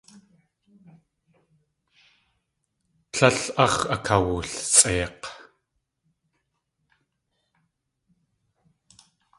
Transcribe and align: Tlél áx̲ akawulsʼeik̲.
Tlél 3.11 3.39
áx̲ 3.63 3.81
akawulsʼeik̲. 3.95 5.25